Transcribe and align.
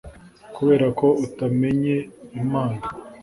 kubera 0.55 0.85
ko 0.99 1.07
utamenye 1.25 1.95
Imana 2.41 2.81